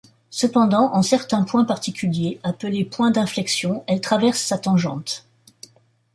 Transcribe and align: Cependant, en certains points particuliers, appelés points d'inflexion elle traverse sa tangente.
Cependant, 0.31 0.91
en 0.95 1.03
certains 1.03 1.43
points 1.43 1.63
particuliers, 1.63 2.39
appelés 2.41 2.85
points 2.85 3.11
d'inflexion 3.11 3.83
elle 3.85 4.01
traverse 4.01 4.41
sa 4.41 4.57
tangente. 4.57 5.27